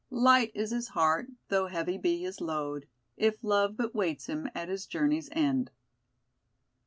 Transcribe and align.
Light 0.09 0.51
is 0.55 0.71
his 0.71 0.87
heart, 0.87 1.27
though 1.49 1.67
heavy 1.67 1.95
be 1.99 2.23
his 2.23 2.41
load, 2.41 2.87
If 3.17 3.37
love 3.43 3.77
but 3.77 3.93
waits 3.93 4.25
him 4.25 4.49
at 4.55 4.67
his 4.67 4.87
journey's 4.87 5.29
end." 5.31 5.69